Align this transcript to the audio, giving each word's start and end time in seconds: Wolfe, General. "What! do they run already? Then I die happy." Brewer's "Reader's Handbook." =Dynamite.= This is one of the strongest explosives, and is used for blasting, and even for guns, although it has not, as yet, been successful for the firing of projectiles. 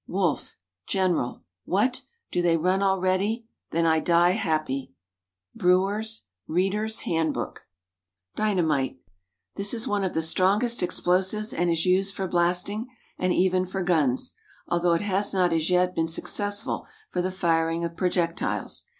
Wolfe, 0.07 0.55
General. 0.87 1.43
"What! 1.65 2.01
do 2.31 2.41
they 2.41 2.57
run 2.57 2.81
already? 2.81 3.45
Then 3.69 3.85
I 3.85 3.99
die 3.99 4.31
happy." 4.31 4.95
Brewer's 5.53 6.23
"Reader's 6.47 7.01
Handbook." 7.01 7.67
=Dynamite.= 8.35 8.97
This 9.57 9.75
is 9.75 9.87
one 9.87 10.03
of 10.03 10.13
the 10.15 10.23
strongest 10.23 10.81
explosives, 10.81 11.53
and 11.53 11.69
is 11.69 11.85
used 11.85 12.15
for 12.15 12.27
blasting, 12.27 12.87
and 13.19 13.31
even 13.31 13.67
for 13.67 13.83
guns, 13.83 14.33
although 14.67 14.93
it 14.95 15.01
has 15.03 15.35
not, 15.35 15.53
as 15.53 15.69
yet, 15.69 15.93
been 15.93 16.07
successful 16.07 16.87
for 17.11 17.21
the 17.21 17.29
firing 17.29 17.83
of 17.83 17.95
projectiles. 17.95 18.85